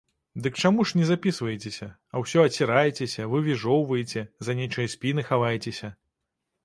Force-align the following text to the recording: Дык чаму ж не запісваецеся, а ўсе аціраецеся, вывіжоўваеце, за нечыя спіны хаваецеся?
Дык 0.45 0.53
чаму 0.61 0.85
ж 0.91 0.99
не 1.01 1.09
запісваецеся, 1.09 1.89
а 2.15 2.23
ўсе 2.23 2.39
аціраецеся, 2.47 3.29
вывіжоўваеце, 3.35 4.27
за 4.49 4.59
нечыя 4.61 4.93
спіны 4.99 5.21
хаваецеся? 5.33 5.97